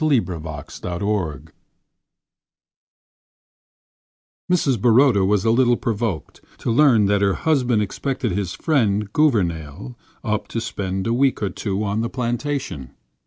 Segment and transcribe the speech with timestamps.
[0.03, 1.49] A RESPECTABLE WOMAN
[4.51, 4.81] Mrs.
[4.81, 10.47] Baroda was a little provoked to learn that her husband expected his friend, Gouvernail, up
[10.47, 12.95] to spend a week or two on the plantation.